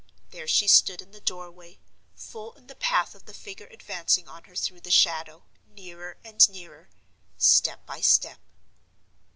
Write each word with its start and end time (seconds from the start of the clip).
There 0.31 0.47
she 0.47 0.67
stood 0.67 0.99
in 0.99 1.11
the 1.11 1.21
door 1.21 1.51
way, 1.51 1.77
full 2.15 2.53
in 2.55 2.65
the 2.65 2.73
path 2.73 3.13
of 3.13 3.25
the 3.25 3.35
figure 3.35 3.67
advancing 3.67 4.27
on 4.27 4.45
her 4.45 4.55
through 4.55 4.81
the 4.81 4.89
shadow, 4.89 5.43
nearer 5.67 6.17
and 6.23 6.49
nearer, 6.49 6.89
step 7.37 7.85
by 7.85 8.01
step. 8.01 8.39